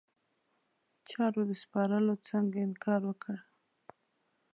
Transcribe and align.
چارو 1.09 1.41
د 1.49 1.51
سپارلو 1.61 2.15
څخه 2.25 2.57
انکار 2.67 3.01
وکړ. 3.05 3.37